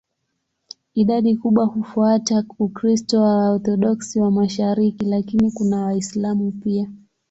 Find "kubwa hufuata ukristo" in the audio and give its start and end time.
1.37-3.21